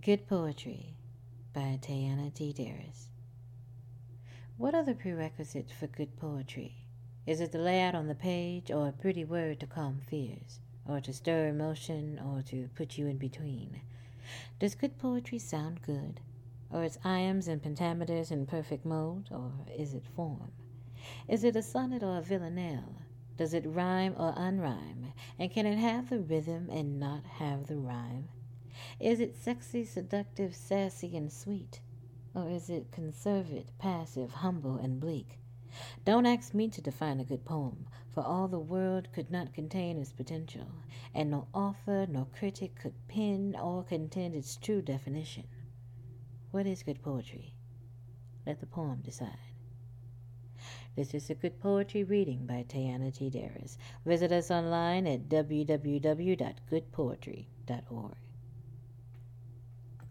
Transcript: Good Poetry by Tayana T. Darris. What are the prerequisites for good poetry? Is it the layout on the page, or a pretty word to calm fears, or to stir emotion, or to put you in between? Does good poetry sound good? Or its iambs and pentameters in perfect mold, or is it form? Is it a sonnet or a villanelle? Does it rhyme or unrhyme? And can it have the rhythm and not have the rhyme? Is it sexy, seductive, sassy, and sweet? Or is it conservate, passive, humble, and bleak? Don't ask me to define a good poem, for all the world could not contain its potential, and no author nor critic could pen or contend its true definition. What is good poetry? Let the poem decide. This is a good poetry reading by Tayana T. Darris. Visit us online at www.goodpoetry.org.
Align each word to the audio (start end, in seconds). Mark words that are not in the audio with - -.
Good 0.00 0.28
Poetry 0.28 0.94
by 1.52 1.76
Tayana 1.82 2.32
T. 2.32 2.54
Darris. 2.56 3.08
What 4.56 4.72
are 4.72 4.84
the 4.84 4.94
prerequisites 4.94 5.72
for 5.72 5.88
good 5.88 6.16
poetry? 6.16 6.84
Is 7.26 7.40
it 7.40 7.50
the 7.50 7.58
layout 7.58 7.96
on 7.96 8.06
the 8.06 8.14
page, 8.14 8.70
or 8.70 8.86
a 8.86 8.92
pretty 8.92 9.24
word 9.24 9.58
to 9.58 9.66
calm 9.66 10.00
fears, 10.08 10.60
or 10.86 11.00
to 11.00 11.12
stir 11.12 11.48
emotion, 11.48 12.18
or 12.24 12.42
to 12.42 12.70
put 12.76 12.96
you 12.96 13.08
in 13.08 13.18
between? 13.18 13.80
Does 14.60 14.76
good 14.76 14.98
poetry 14.98 15.40
sound 15.40 15.82
good? 15.82 16.20
Or 16.70 16.84
its 16.84 16.98
iambs 16.98 17.48
and 17.48 17.60
pentameters 17.60 18.30
in 18.30 18.46
perfect 18.46 18.86
mold, 18.86 19.28
or 19.32 19.52
is 19.76 19.94
it 19.94 20.04
form? 20.14 20.52
Is 21.26 21.42
it 21.42 21.56
a 21.56 21.62
sonnet 21.62 22.04
or 22.04 22.18
a 22.18 22.22
villanelle? 22.22 23.02
Does 23.36 23.52
it 23.52 23.66
rhyme 23.66 24.14
or 24.16 24.32
unrhyme? 24.34 25.12
And 25.40 25.50
can 25.50 25.66
it 25.66 25.76
have 25.76 26.08
the 26.08 26.20
rhythm 26.20 26.70
and 26.70 27.00
not 27.00 27.24
have 27.24 27.66
the 27.66 27.76
rhyme? 27.76 28.28
Is 29.00 29.20
it 29.20 29.36
sexy, 29.36 29.84
seductive, 29.84 30.54
sassy, 30.54 31.16
and 31.16 31.32
sweet? 31.32 31.80
Or 32.34 32.48
is 32.48 32.68
it 32.68 32.92
conservate, 32.92 33.70
passive, 33.78 34.32
humble, 34.32 34.76
and 34.76 35.00
bleak? 35.00 35.38
Don't 36.04 36.26
ask 36.26 36.54
me 36.54 36.68
to 36.68 36.80
define 36.80 37.20
a 37.20 37.24
good 37.24 37.44
poem, 37.44 37.86
for 38.10 38.22
all 38.22 38.48
the 38.48 38.58
world 38.58 39.12
could 39.12 39.30
not 39.30 39.54
contain 39.54 39.98
its 39.98 40.12
potential, 40.12 40.66
and 41.14 41.30
no 41.30 41.46
author 41.52 42.06
nor 42.08 42.24
critic 42.26 42.74
could 42.74 42.94
pen 43.06 43.54
or 43.54 43.84
contend 43.84 44.34
its 44.34 44.56
true 44.56 44.82
definition. 44.82 45.44
What 46.50 46.66
is 46.66 46.82
good 46.82 47.02
poetry? 47.02 47.54
Let 48.46 48.60
the 48.60 48.66
poem 48.66 49.02
decide. 49.02 49.36
This 50.96 51.14
is 51.14 51.30
a 51.30 51.34
good 51.34 51.60
poetry 51.60 52.02
reading 52.02 52.46
by 52.46 52.64
Tayana 52.68 53.12
T. 53.12 53.30
Darris. 53.30 53.76
Visit 54.04 54.32
us 54.32 54.50
online 54.50 55.06
at 55.06 55.28
www.goodpoetry.org. 55.28 58.16